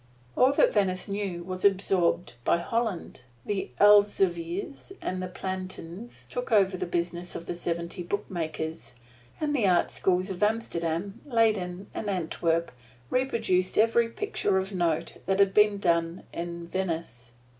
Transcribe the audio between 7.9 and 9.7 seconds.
bookmakers, and the